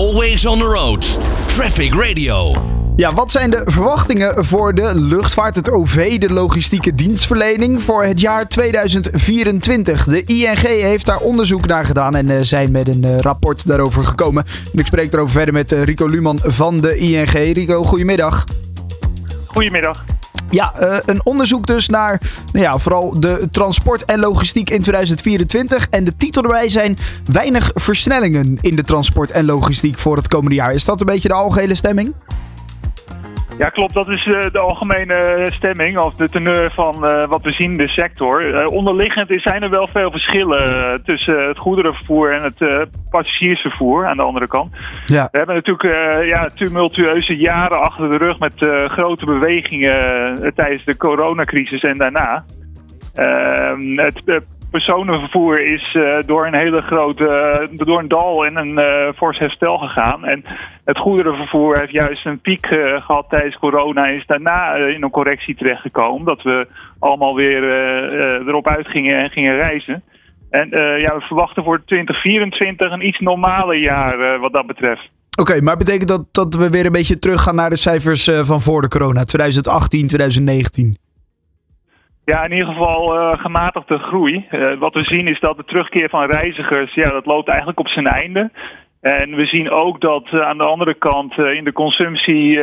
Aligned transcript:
Always 0.00 0.46
on 0.46 0.58
the 0.58 0.64
road. 0.64 1.18
Traffic 1.46 1.94
Radio. 1.94 2.52
Ja, 2.96 3.12
wat 3.12 3.30
zijn 3.30 3.50
de 3.50 3.62
verwachtingen 3.64 4.44
voor 4.44 4.74
de 4.74 4.94
luchtvaart, 4.94 5.56
het 5.56 5.70
OV, 5.70 6.18
de 6.18 6.32
logistieke 6.32 6.94
dienstverlening 6.94 7.82
voor 7.82 8.04
het 8.04 8.20
jaar 8.20 8.48
2024? 8.48 10.04
De 10.04 10.24
ING 10.24 10.58
heeft 10.58 11.06
daar 11.06 11.18
onderzoek 11.18 11.66
naar 11.66 11.84
gedaan 11.84 12.14
en 12.14 12.30
uh, 12.30 12.36
zijn 12.40 12.72
met 12.72 12.88
een 12.88 13.04
uh, 13.04 13.18
rapport 13.18 13.66
daarover 13.66 14.04
gekomen. 14.04 14.44
En 14.72 14.78
ik 14.78 14.86
spreek 14.86 15.12
erover 15.12 15.32
verder 15.32 15.54
met 15.54 15.72
uh, 15.72 15.82
Rico 15.82 16.06
Luman 16.06 16.38
van 16.42 16.80
de 16.80 16.98
ING. 16.98 17.30
Rico, 17.30 17.84
goedemiddag. 17.84 18.44
Goedemiddag. 19.46 20.04
Ja, 20.50 20.74
uh, 20.80 20.96
een 21.04 21.24
onderzoek 21.24 21.66
dus 21.66 21.88
naar 21.88 22.20
nou 22.52 22.64
ja, 22.64 22.78
vooral 22.78 23.20
de 23.20 23.48
transport 23.50 24.04
en 24.04 24.18
logistiek 24.18 24.70
in 24.70 24.82
2024. 24.82 25.86
En 25.90 26.04
de 26.04 26.16
titel 26.16 26.42
erbij 26.42 26.68
zijn 26.68 26.98
weinig 27.24 27.70
versnellingen 27.74 28.58
in 28.60 28.76
de 28.76 28.82
transport 28.82 29.30
en 29.30 29.44
logistiek 29.44 29.98
voor 29.98 30.16
het 30.16 30.28
komende 30.28 30.54
jaar. 30.54 30.74
Is 30.74 30.84
dat 30.84 31.00
een 31.00 31.06
beetje 31.06 31.28
de 31.28 31.34
algehele 31.34 31.74
stemming? 31.74 32.14
Ja, 33.60 33.68
klopt. 33.68 33.94
Dat 33.94 34.08
is 34.08 34.26
uh, 34.26 34.42
de 34.52 34.58
algemene 34.58 35.48
stemming 35.50 35.98
of 35.98 36.14
de 36.14 36.28
teneur 36.28 36.72
van 36.72 36.94
uh, 37.04 37.24
wat 37.26 37.42
we 37.42 37.52
zien 37.52 37.70
in 37.70 37.76
de 37.76 37.88
sector. 37.88 38.46
Uh, 38.46 38.66
onderliggend 38.66 39.28
zijn 39.34 39.62
er 39.62 39.70
wel 39.70 39.88
veel 39.88 40.10
verschillen 40.10 41.02
tussen 41.04 41.48
het 41.48 41.58
goederenvervoer 41.58 42.32
en 42.32 42.42
het 42.42 42.88
passagiersvervoer 43.10 44.06
aan 44.06 44.16
de 44.16 44.22
andere 44.22 44.46
kant. 44.46 44.72
Ja. 45.04 45.28
We 45.30 45.38
hebben 45.38 45.54
natuurlijk 45.54 46.24
ja, 46.26 46.48
tumultueuze 46.54 47.36
jaren 47.36 47.80
achter 47.80 48.08
de 48.08 48.16
rug 48.16 48.38
met 48.38 48.54
grote 48.86 49.26
bewegingen 49.26 50.52
tijdens 50.54 50.84
de 50.84 50.96
coronacrisis 50.96 51.82
en 51.82 51.98
daarna. 51.98 52.44
Ehm, 53.14 53.98
het 53.98 54.22
personenvervoer 54.70 55.64
is 55.64 55.94
uh, 55.94 56.16
door 56.26 56.46
een 56.46 56.54
hele 56.54 56.80
grote, 56.80 57.68
uh, 57.70 57.78
door 57.86 57.98
een 57.98 58.08
dal 58.08 58.46
en 58.46 58.56
een 58.56 58.78
uh, 58.78 59.12
fors 59.16 59.38
herstel 59.38 59.78
gegaan. 59.78 60.24
En 60.24 60.44
het 60.84 60.98
goederenvervoer 60.98 61.78
heeft 61.78 61.92
juist 61.92 62.26
een 62.26 62.40
piek 62.40 62.66
gehad 62.66 63.26
tijdens 63.28 63.58
corona 63.58 64.06
en 64.06 64.14
is 64.14 64.26
daarna 64.26 64.74
in 64.74 65.02
een 65.02 65.10
correctie 65.10 65.54
terechtgekomen. 65.54 66.26
Dat 66.26 66.42
we 66.42 66.66
allemaal 66.98 67.34
weer 67.34 67.62
erop 68.46 68.68
uitgingen 68.68 69.18
en 69.18 69.30
gingen 69.30 69.56
reizen. 69.56 70.02
En 70.50 70.68
ja, 70.98 71.16
we 71.16 71.20
verwachten 71.20 71.64
voor 71.64 71.82
2024 71.84 72.92
een 72.92 73.06
iets 73.06 73.18
normaler 73.18 73.78
jaar 73.78 74.38
wat 74.38 74.52
dat 74.52 74.66
betreft. 74.66 75.10
Oké, 75.40 75.60
maar 75.60 75.76
betekent 75.76 76.08
dat 76.08 76.24
dat 76.32 76.54
we 76.54 76.70
weer 76.70 76.86
een 76.86 76.92
beetje 76.92 77.18
teruggaan 77.18 77.54
naar 77.54 77.70
de 77.70 77.76
cijfers 77.76 78.30
van 78.42 78.60
voor 78.60 78.80
de 78.80 78.88
corona, 78.88 79.24
2018, 79.24 80.06
2019? 80.06 80.96
Ja, 82.30 82.44
in 82.44 82.52
ieder 82.52 82.72
geval 82.72 83.14
uh, 83.14 83.38
gematigde 83.38 83.98
groei. 83.98 84.46
Uh, 84.50 84.78
wat 84.78 84.94
we 84.94 85.04
zien 85.04 85.26
is 85.26 85.40
dat 85.40 85.56
de 85.56 85.64
terugkeer 85.64 86.08
van 86.08 86.30
reizigers, 86.30 86.94
ja, 86.94 87.10
dat 87.10 87.26
loopt 87.26 87.48
eigenlijk 87.48 87.78
op 87.78 87.88
zijn 87.88 88.06
einde. 88.06 88.50
En 89.00 89.34
we 89.34 89.46
zien 89.46 89.70
ook 89.70 90.00
dat 90.00 90.28
uh, 90.32 90.40
aan 90.40 90.58
de 90.58 90.64
andere 90.64 90.94
kant 90.94 91.38
in 91.38 91.64
de 91.64 91.72
consumptie 91.72 92.60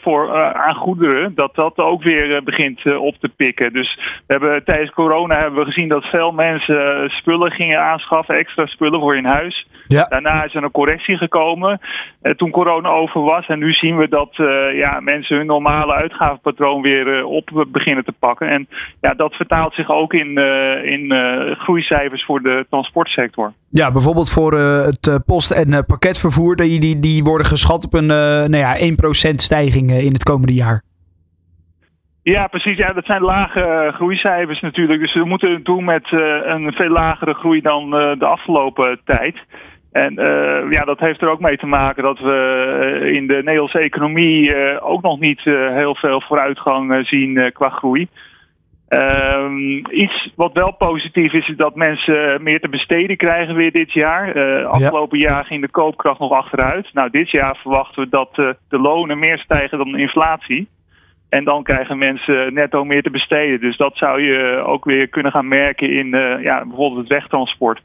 voor, 0.00 0.54
aan 0.54 0.74
goederen, 0.74 1.34
dat 1.34 1.54
dat 1.54 1.78
ook 1.78 2.02
weer 2.02 2.42
begint 2.42 2.96
op 2.96 3.14
te 3.20 3.28
pikken. 3.28 3.72
Dus 3.72 3.98
we 4.26 4.32
hebben, 4.32 4.64
tijdens 4.64 4.90
corona 4.90 5.38
hebben 5.38 5.58
we 5.58 5.64
gezien 5.64 5.88
dat 5.88 6.04
veel 6.04 6.32
mensen 6.32 7.10
spullen 7.10 7.52
gingen 7.52 7.80
aanschaffen, 7.80 8.36
extra 8.36 8.66
spullen 8.66 9.00
voor 9.00 9.16
in 9.16 9.24
huis. 9.24 9.66
Ja. 9.94 10.06
Daarna 10.08 10.44
is 10.44 10.54
er 10.54 10.62
een 10.62 10.70
correctie 10.70 11.16
gekomen 11.16 11.80
uh, 12.22 12.32
toen 12.32 12.50
corona 12.50 12.88
over 12.88 13.20
was. 13.20 13.46
En 13.46 13.58
nu 13.58 13.72
zien 13.72 13.96
we 13.96 14.08
dat 14.08 14.38
uh, 14.38 14.78
ja, 14.78 15.00
mensen 15.00 15.36
hun 15.36 15.46
normale 15.46 15.92
uitgavenpatroon 15.92 16.82
weer 16.82 17.18
uh, 17.18 17.26
op 17.26 17.66
beginnen 17.68 18.04
te 18.04 18.12
pakken. 18.18 18.48
En 18.48 18.68
ja, 19.00 19.14
dat 19.14 19.34
vertaalt 19.34 19.74
zich 19.74 19.90
ook 19.90 20.12
in, 20.12 20.38
in 20.84 21.12
groeicijfers 21.58 22.24
voor 22.24 22.42
de 22.42 22.66
transportsector. 22.70 23.52
Ja, 23.70 23.92
bijvoorbeeld 23.92 24.30
voor 24.30 24.52
het 24.52 25.20
post- 25.26 25.50
en 25.50 25.84
pakketvervoer. 25.86 26.56
Die, 26.56 26.80
die, 26.80 27.00
die 27.00 27.24
worden 27.24 27.46
geschat 27.46 27.84
op 27.84 27.94
een 27.94 28.06
nou 28.06 28.56
ja, 28.56 28.76
1% 29.30 29.34
stijging 29.34 29.90
in 29.90 30.12
het 30.12 30.22
komende 30.22 30.54
jaar. 30.54 30.82
Ja, 32.22 32.46
precies. 32.46 32.76
Ja, 32.76 32.92
dat 32.92 33.04
zijn 33.04 33.22
lage 33.22 33.92
groeicijfers 33.94 34.60
natuurlijk. 34.60 35.00
Dus 35.00 35.14
we 35.14 35.24
moeten 35.24 35.52
het 35.52 35.64
doen 35.64 35.84
met 35.84 36.12
een 36.44 36.72
veel 36.72 36.90
lagere 36.90 37.34
groei 37.34 37.60
dan 37.60 37.90
de 37.90 38.26
afgelopen 38.26 39.00
tijd. 39.04 39.36
En 39.94 40.12
uh, 40.20 40.70
ja, 40.70 40.84
dat 40.84 41.00
heeft 41.00 41.22
er 41.22 41.28
ook 41.28 41.40
mee 41.40 41.56
te 41.56 41.66
maken 41.66 42.02
dat 42.02 42.18
we 42.18 43.00
uh, 43.02 43.14
in 43.14 43.26
de 43.26 43.34
Nederlandse 43.34 43.78
economie 43.78 44.54
uh, 44.54 44.76
ook 44.80 45.02
nog 45.02 45.20
niet 45.20 45.40
heel 45.44 45.94
veel 45.94 46.20
vooruitgang 46.20 47.06
zien 47.06 47.52
qua 47.52 47.68
groei. 47.68 48.08
Ehm, 48.88 49.76
iets 49.90 50.32
wat 50.36 50.52
wel 50.52 50.72
positief 50.72 51.32
is, 51.32 51.48
is 51.48 51.56
dat 51.56 51.74
mensen 51.74 52.42
meer 52.42 52.60
te 52.60 52.68
besteden 52.68 53.16
krijgen 53.16 53.54
weer 53.54 53.72
dit 53.72 53.92
jaar. 53.92 54.34
afgelopen 54.66 55.18
ja. 55.18 55.28
jaar 55.28 55.44
ging 55.44 55.60
de 55.60 55.70
koopkracht 55.70 56.18
nog 56.18 56.32
achteruit. 56.32 56.90
Nou, 56.92 57.10
dit 57.10 57.30
jaar 57.30 57.56
verwachten 57.56 58.02
we 58.02 58.08
dat 58.08 58.34
de 58.68 58.78
lonen 58.78 59.18
meer 59.18 59.38
stijgen 59.38 59.78
dan 59.78 59.92
de 59.92 60.00
inflatie. 60.00 60.68
En 61.28 61.44
dan 61.44 61.62
krijgen 61.62 61.98
mensen 61.98 62.54
netto 62.54 62.84
meer 62.84 63.02
te 63.02 63.10
besteden. 63.10 63.60
Dus 63.60 63.76
dat 63.76 63.96
zou 63.96 64.22
je 64.22 64.62
ook 64.66 64.84
weer 64.84 65.08
kunnen 65.08 65.32
gaan 65.32 65.48
merken 65.48 65.90
in 65.90 66.08
ja, 66.42 66.64
bijvoorbeeld 66.64 67.08
het 67.08 67.18
wegtransport. 67.18 67.80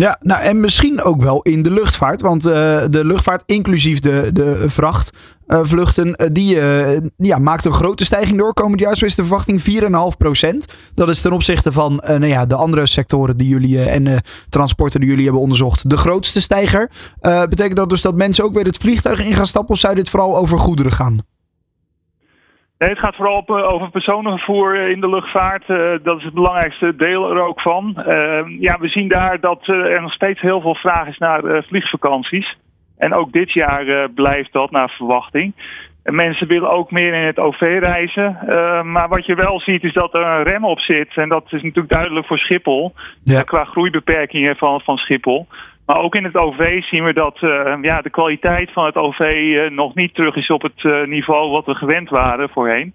Ja, 0.00 0.18
nou 0.20 0.42
en 0.42 0.60
misschien 0.60 1.02
ook 1.02 1.22
wel 1.22 1.42
in 1.42 1.62
de 1.62 1.70
luchtvaart. 1.70 2.20
Want 2.20 2.46
uh, 2.46 2.52
de 2.90 3.04
luchtvaart, 3.04 3.42
inclusief 3.46 4.00
de, 4.00 4.30
de 4.32 4.64
vrachtvluchten, 4.68 6.06
uh, 6.08 6.28
die 6.32 6.54
uh, 6.56 6.98
ja, 7.16 7.38
maakt 7.38 7.64
een 7.64 7.72
grote 7.72 8.04
stijging 8.04 8.38
door. 8.38 8.54
Komend 8.54 8.80
jaar 8.80 8.96
zo 8.96 9.04
is 9.04 9.14
de 9.14 9.24
verwachting 9.24 9.60
4,5%. 9.60 10.56
Dat 10.94 11.08
is 11.08 11.20
ten 11.20 11.32
opzichte 11.32 11.72
van 11.72 12.02
nou 12.06 12.26
ja, 12.26 12.46
de 12.46 12.54
andere 12.54 12.86
sectoren 12.86 13.36
die 13.36 13.48
jullie 13.48 13.82
en 13.82 14.22
transporten 14.48 15.00
die 15.00 15.08
jullie 15.08 15.24
hebben 15.24 15.42
onderzocht 15.42 15.90
de 15.90 15.96
grootste 15.96 16.40
stijger. 16.40 16.90
betekent 17.20 17.76
dat 17.76 17.88
dus 17.88 18.00
dat 18.00 18.14
mensen 18.14 18.44
ook 18.44 18.54
weer 18.54 18.64
het 18.64 18.76
vliegtuig 18.76 19.24
in 19.24 19.34
gaan 19.34 19.46
stappen 19.46 19.74
of 19.74 19.80
zou 19.80 19.94
dit 19.94 20.10
vooral 20.10 20.36
over 20.36 20.58
goederen 20.58 20.92
gaan? 20.92 21.20
Nee, 22.80 22.88
het 22.88 22.98
gaat 22.98 23.16
vooral 23.16 23.36
op, 23.36 23.50
over 23.50 23.90
personenvervoer 23.90 24.74
in 24.74 25.00
de 25.00 25.08
luchtvaart. 25.08 25.68
Uh, 25.68 25.92
dat 26.02 26.18
is 26.18 26.24
het 26.24 26.34
belangrijkste 26.34 26.96
deel 26.96 27.30
er 27.30 27.42
ook 27.42 27.60
van. 27.60 27.94
Uh, 27.96 28.60
ja, 28.60 28.78
we 28.78 28.88
zien 28.88 29.08
daar 29.08 29.40
dat 29.40 29.66
er 29.66 30.02
nog 30.02 30.12
steeds 30.12 30.40
heel 30.40 30.60
veel 30.60 30.74
vraag 30.74 31.08
is 31.08 31.18
naar 31.18 31.64
vliegvakanties. 31.64 32.56
En 32.96 33.14
ook 33.14 33.32
dit 33.32 33.52
jaar 33.52 34.10
blijft 34.10 34.52
dat 34.52 34.70
naar 34.70 34.90
verwachting. 34.90 35.52
En 36.02 36.14
mensen 36.14 36.46
willen 36.46 36.70
ook 36.70 36.90
meer 36.90 37.14
in 37.14 37.26
het 37.26 37.38
OV 37.38 37.60
reizen. 37.60 38.38
maar 38.92 39.08
wat 39.08 39.26
je 39.26 39.34
wel 39.34 39.60
ziet 39.60 39.84
is 39.84 39.92
dat 39.92 40.14
er 40.14 40.26
een 40.26 40.42
rem 40.42 40.64
op 40.64 40.80
zit. 40.80 41.16
En 41.16 41.28
dat 41.28 41.44
is 41.44 41.62
natuurlijk 41.62 41.92
duidelijk 41.92 42.26
voor 42.26 42.38
Schiphol. 42.38 42.94
Ja. 43.22 43.42
qua 43.42 43.64
groeibeperkingen 43.64 44.56
van, 44.56 44.80
van 44.80 44.96
Schiphol. 44.96 45.46
Maar 45.90 46.02
ook 46.02 46.14
in 46.14 46.24
het 46.24 46.36
OV 46.36 46.82
zien 46.82 47.04
we 47.04 47.12
dat 47.12 47.38
uh, 47.42 47.76
ja, 47.82 48.00
de 48.00 48.10
kwaliteit 48.10 48.72
van 48.72 48.84
het 48.84 48.96
OV 48.96 49.20
uh, 49.20 49.70
nog 49.70 49.94
niet 49.94 50.14
terug 50.14 50.36
is 50.36 50.50
op 50.50 50.62
het 50.62 50.82
uh, 50.84 51.06
niveau 51.06 51.50
wat 51.50 51.66
we 51.66 51.74
gewend 51.74 52.08
waren 52.08 52.48
voorheen. 52.48 52.92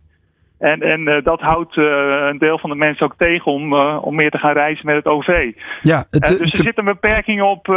En, 0.60 0.82
en 0.82 1.22
dat 1.24 1.42
houdt 1.42 1.78
een 1.78 2.38
deel 2.38 2.60
van 2.60 2.70
de 2.70 2.76
mensen 2.76 3.06
ook 3.06 3.16
tegen 3.18 3.52
om, 3.52 3.74
om 3.80 4.16
meer 4.16 4.32
te 4.32 4.38
gaan 4.38 4.54
reizen 4.54 4.86
met 4.86 4.96
het 4.96 5.06
OV. 5.06 5.52
Ja, 5.82 6.06
het, 6.10 6.28
dus 6.28 6.40
er 6.40 6.58
zit 6.58 6.78
een 6.78 6.86
beperking 6.86 7.42
op 7.42 7.70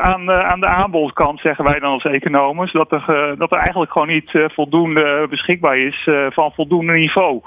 aan, 0.00 0.30
aan 0.30 0.60
de 0.60 0.66
aanbodkant, 0.66 1.40
zeggen 1.40 1.64
wij 1.64 1.78
dan 1.78 1.92
als 1.92 2.04
economen. 2.04 2.68
Dat 2.72 2.92
er, 2.92 3.34
dat 3.38 3.52
er 3.52 3.58
eigenlijk 3.58 3.92
gewoon 3.92 4.08
niet 4.08 4.30
voldoende 4.54 5.26
beschikbaar 5.30 5.78
is 5.78 6.08
van 6.30 6.52
voldoende 6.52 6.92
niveau. 6.92 7.42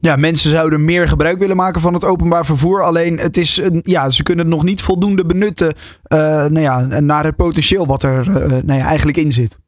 Ja, 0.00 0.16
mensen 0.16 0.50
zouden 0.50 0.84
meer 0.84 1.08
gebruik 1.08 1.38
willen 1.38 1.56
maken 1.56 1.80
van 1.80 1.94
het 1.94 2.04
openbaar 2.04 2.44
vervoer. 2.44 2.82
Alleen 2.82 3.18
het 3.18 3.36
is, 3.36 3.56
een, 3.56 3.80
ja, 3.82 4.08
ze 4.08 4.22
kunnen 4.22 4.44
het 4.44 4.54
nog 4.54 4.64
niet 4.64 4.82
voldoende 4.82 5.26
benutten 5.26 5.66
uh, 5.66 6.18
nou 6.46 6.60
ja, 6.60 7.00
naar 7.00 7.24
het 7.24 7.36
potentieel 7.36 7.86
wat 7.86 8.02
er 8.02 8.26
uh, 8.28 8.34
nou 8.36 8.78
ja, 8.78 8.86
eigenlijk 8.86 9.16
in 9.16 9.30
zit. 9.30 9.58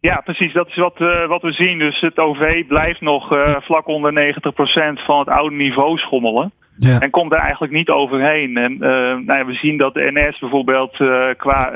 Ja, 0.00 0.20
precies. 0.24 0.52
Dat 0.52 0.68
is 0.68 0.76
wat, 0.76 1.00
uh, 1.00 1.26
wat 1.28 1.42
we 1.42 1.52
zien. 1.52 1.78
Dus 1.78 2.00
het 2.00 2.18
OV 2.18 2.66
blijft 2.66 3.00
nog 3.00 3.26
vlak 3.60 3.86
onder 3.86 4.34
90% 4.34 5.04
van 5.06 5.18
het 5.18 5.28
oude 5.28 5.56
niveau 5.56 5.98
schommelen. 5.98 6.52
Ja. 6.76 7.00
En 7.00 7.10
komt 7.10 7.32
er 7.32 7.38
eigenlijk 7.38 7.72
niet 7.72 7.88
overheen. 7.88 8.56
En 8.56 8.78
nou 9.26 9.38
ja, 9.38 9.44
we 9.44 9.54
zien 9.54 9.76
dat 9.76 9.94
de 9.94 10.10
NS 10.12 10.38
bijvoorbeeld 10.38 10.96
qua 11.36 11.72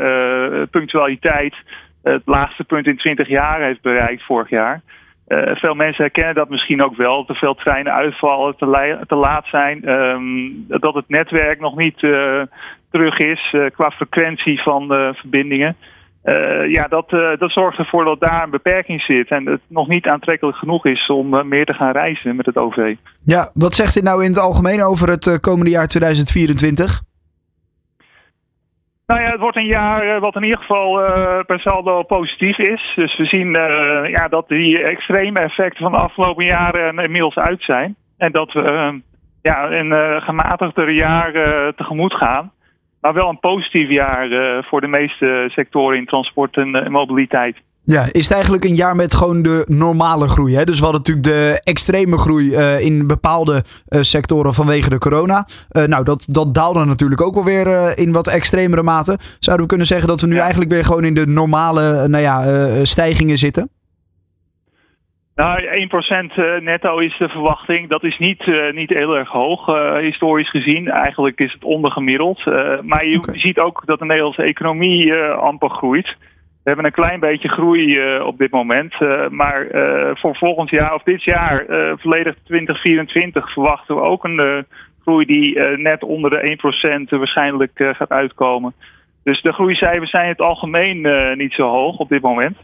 punctualiteit 0.70 1.54
het 2.02 2.22
laagste 2.24 2.64
punt 2.64 2.86
in 2.86 2.96
20 2.96 3.28
jaar 3.28 3.60
heeft 3.60 3.82
bereikt 3.82 4.22
vorig 4.22 4.50
jaar. 4.50 4.82
Uh, 5.28 5.54
veel 5.54 5.74
mensen 5.74 6.04
herkennen 6.04 6.34
dat 6.34 6.48
misschien 6.48 6.82
ook 6.82 6.96
wel. 6.96 7.24
Te 7.24 7.34
veel 7.34 7.54
treinen 7.54 7.92
uitvallen, 7.92 8.56
te, 8.56 8.98
te 9.06 9.14
laat 9.14 9.46
zijn. 9.46 9.88
Um, 9.88 10.64
dat 10.68 10.94
het 10.94 11.08
netwerk 11.08 11.60
nog 11.60 11.76
niet 11.76 12.02
uh, 12.02 12.42
terug 12.90 13.18
is 13.18 13.52
uh, 13.52 13.70
qua 13.70 13.90
frequentie 13.90 14.62
van 14.62 14.86
verbindingen. 15.14 15.76
ja, 16.68 16.86
dat, 16.88 17.10
dat 17.38 17.50
zorgt 17.50 17.78
ervoor 17.78 18.04
dat 18.04 18.20
daar 18.20 18.42
een 18.42 18.50
beperking 18.50 19.02
zit. 19.02 19.28
En 19.28 19.46
het 19.46 19.60
nog 19.68 19.88
niet 19.88 20.06
aantrekkelijk 20.06 20.56
genoeg 20.56 20.86
is 20.86 21.06
om 21.06 21.48
meer 21.48 21.64
te 21.64 21.74
gaan 21.74 21.92
reizen 21.92 22.36
met 22.36 22.46
het 22.46 22.56
OV. 22.56 22.94
Ja, 23.24 23.50
wat 23.54 23.74
zegt 23.74 23.94
dit 23.94 24.02
nou 24.02 24.24
in 24.24 24.30
het 24.30 24.38
algemeen 24.38 24.82
over 24.82 25.08
het 25.08 25.40
komende 25.40 25.70
jaar 25.70 25.86
2024? 25.86 27.00
Nou 29.06 29.20
ja, 29.20 29.30
het 29.30 29.40
wordt 29.40 29.56
een 29.56 29.66
jaar 29.66 30.02
eh, 30.02 30.20
wat 30.20 30.36
in 30.36 30.42
ieder 30.42 30.58
geval 30.58 31.00
uh, 31.00 31.38
per 31.46 31.60
saldo 31.60 32.02
positief 32.02 32.58
is. 32.58 32.92
Dus 32.96 33.16
we 33.16 33.24
zien 33.24 33.48
uh, 33.48 34.10
ja, 34.10 34.28
dat 34.28 34.48
die 34.48 34.82
extreme 34.82 35.40
effecten 35.40 35.82
van 35.82 35.92
de 35.92 35.98
afgelopen 35.98 36.44
jaren 36.44 36.98
inmiddels 36.98 37.36
uit 37.36 37.62
zijn. 37.62 37.96
En 38.16 38.32
dat 38.32 38.52
we 38.52 39.00
ja, 39.42 39.70
een 39.70 40.22
gematigder 40.22 40.90
jaar 40.90 41.32
tegemoet 41.74 42.14
gaan. 42.14 42.52
maar 43.00 43.14
wel 43.14 43.28
een 43.28 43.40
positief 43.40 43.88
jaar 43.88 44.28
voor 44.64 44.80
de 44.80 44.86
meeste 44.86 45.48
sectoren 45.52 45.98
in 45.98 46.06
transport 46.06 46.56
en 46.56 46.92
mobiliteit. 46.92 47.56
Ja, 47.88 48.08
is 48.12 48.22
het 48.22 48.32
eigenlijk 48.32 48.64
een 48.64 48.74
jaar 48.74 48.96
met 48.96 49.14
gewoon 49.14 49.42
de 49.42 49.64
normale 49.68 50.28
groei? 50.28 50.54
Hè? 50.54 50.64
Dus 50.64 50.78
we 50.78 50.84
hadden 50.84 51.02
natuurlijk 51.02 51.26
de 51.26 51.60
extreme 51.62 52.18
groei 52.18 52.46
uh, 52.50 52.80
in 52.80 53.06
bepaalde 53.06 53.52
uh, 53.52 54.00
sectoren 54.00 54.54
vanwege 54.54 54.90
de 54.90 54.98
corona. 54.98 55.46
Uh, 55.70 55.84
nou, 55.84 56.04
dat, 56.04 56.26
dat 56.30 56.54
daalde 56.54 56.84
natuurlijk 56.84 57.20
ook 57.20 57.34
wel 57.34 57.44
weer 57.44 57.98
in 57.98 58.12
wat 58.12 58.28
extremere 58.28 58.82
mate. 58.82 59.18
Zouden 59.38 59.64
we 59.64 59.70
kunnen 59.70 59.86
zeggen 59.86 60.08
dat 60.08 60.20
we 60.20 60.26
nu 60.26 60.34
ja. 60.34 60.40
eigenlijk 60.40 60.70
weer 60.70 60.84
gewoon 60.84 61.04
in 61.04 61.14
de 61.14 61.26
normale 61.26 62.08
nou 62.08 62.22
ja, 62.22 62.84
stijgingen 62.84 63.36
zitten? 63.36 63.70
Nou, 65.34 65.62
1% 66.60 66.62
netto 66.62 66.98
is 66.98 67.18
de 67.18 67.28
verwachting. 67.28 67.88
Dat 67.88 68.04
is 68.04 68.18
niet, 68.18 68.72
niet 68.72 68.90
heel 68.90 69.16
erg 69.16 69.28
hoog, 69.28 69.66
historisch 70.00 70.50
gezien. 70.50 70.88
Eigenlijk 70.88 71.40
is 71.40 71.52
het 71.52 71.64
ondergemiddeld. 71.64 72.44
maar 72.82 73.06
je 73.06 73.18
okay. 73.18 73.38
ziet 73.38 73.58
ook 73.58 73.82
dat 73.84 73.98
de 73.98 74.04
Nederlandse 74.04 74.42
economie 74.42 75.14
amper 75.14 75.70
groeit. 75.70 76.16
We 76.66 76.72
hebben 76.72 76.90
een 76.90 77.04
klein 77.04 77.20
beetje 77.20 77.48
groei 77.48 77.96
uh, 77.96 78.26
op 78.26 78.38
dit 78.38 78.50
moment. 78.50 78.94
Uh, 79.00 79.28
maar 79.28 79.74
uh, 79.74 80.10
voor 80.14 80.36
volgend 80.36 80.70
jaar 80.70 80.94
of 80.94 81.02
dit 81.02 81.24
jaar, 81.24 81.64
volledig 81.98 82.34
2024, 82.44 83.52
verwachten 83.52 83.94
we 83.94 84.00
ook 84.00 84.24
een 84.24 84.66
groei 85.02 85.26
die 85.26 85.58
net 85.76 86.02
onder 86.02 86.30
de 86.30 86.58
1% 87.08 87.18
waarschijnlijk 87.18 87.70
gaat 87.74 88.10
uitkomen. 88.10 88.72
Dus 89.24 89.42
de 89.42 89.52
groeicijfers 89.52 90.10
zijn 90.10 90.24
in 90.24 90.30
het 90.30 90.40
algemeen 90.40 91.00
niet 91.38 91.52
zo 91.52 91.68
hoog 91.68 91.98
op 91.98 92.08
dit 92.08 92.22
moment. 92.22 92.56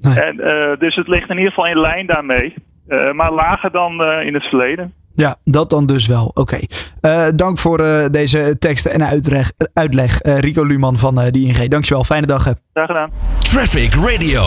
Nee. 0.00 0.20
En, 0.20 0.36
dus 0.78 0.94
het 0.94 1.08
ligt 1.08 1.30
in 1.30 1.36
ieder 1.36 1.52
geval 1.52 1.70
in 1.70 1.80
lijn 1.80 2.06
daarmee. 2.06 2.54
maar 3.12 3.32
lager 3.32 3.70
dan 3.70 4.02
in 4.02 4.34
het 4.34 4.44
verleden. 4.44 4.94
Ja, 5.20 5.36
dat 5.44 5.70
dan 5.70 5.86
dus 5.86 6.06
wel. 6.06 6.24
Oké. 6.34 6.40
Okay. 6.40 6.68
Uh, 7.00 7.36
dank 7.36 7.58
voor 7.58 7.80
uh, 7.80 8.06
deze 8.10 8.56
teksten 8.58 8.92
en 8.92 9.06
uitleg, 9.06 9.52
uitleg 9.72 10.24
uh, 10.24 10.38
Rico 10.38 10.64
Luman 10.64 10.98
van 10.98 11.20
uh, 11.20 11.30
DING. 11.30 11.68
Dankjewel, 11.68 12.04
fijne 12.04 12.26
dag. 12.26 12.42
Graag 12.42 12.86
gedaan. 12.86 13.10
Traffic 13.38 13.94
Radio. 13.94 14.42